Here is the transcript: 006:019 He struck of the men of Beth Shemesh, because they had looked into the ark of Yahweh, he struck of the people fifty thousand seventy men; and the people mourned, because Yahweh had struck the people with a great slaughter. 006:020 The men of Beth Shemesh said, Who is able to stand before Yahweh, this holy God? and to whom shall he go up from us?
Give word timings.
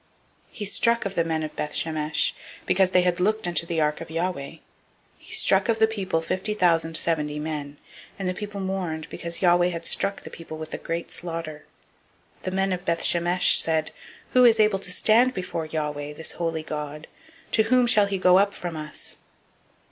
006:019 0.49 0.55
He 0.57 0.65
struck 0.65 1.05
of 1.05 1.13
the 1.13 1.23
men 1.23 1.43
of 1.43 1.55
Beth 1.55 1.75
Shemesh, 1.75 2.33
because 2.65 2.89
they 2.89 3.03
had 3.03 3.19
looked 3.19 3.45
into 3.45 3.67
the 3.67 3.79
ark 3.79 4.01
of 4.01 4.09
Yahweh, 4.09 4.53
he 5.19 5.31
struck 5.31 5.69
of 5.69 5.77
the 5.77 5.85
people 5.85 6.21
fifty 6.21 6.55
thousand 6.55 6.97
seventy 6.97 7.37
men; 7.37 7.77
and 8.17 8.27
the 8.27 8.33
people 8.33 8.59
mourned, 8.59 9.05
because 9.11 9.43
Yahweh 9.43 9.67
had 9.67 9.85
struck 9.85 10.21
the 10.23 10.31
people 10.31 10.57
with 10.57 10.73
a 10.73 10.79
great 10.79 11.11
slaughter. 11.11 11.67
006:020 12.39 12.43
The 12.45 12.51
men 12.51 12.73
of 12.73 12.83
Beth 12.83 13.03
Shemesh 13.03 13.57
said, 13.57 13.91
Who 14.31 14.43
is 14.43 14.59
able 14.59 14.79
to 14.79 14.91
stand 14.91 15.35
before 15.35 15.67
Yahweh, 15.67 16.13
this 16.13 16.31
holy 16.31 16.63
God? 16.63 17.05
and 17.45 17.53
to 17.53 17.63
whom 17.65 17.85
shall 17.85 18.07
he 18.07 18.17
go 18.17 18.39
up 18.39 18.55
from 18.55 18.75
us? 18.75 19.17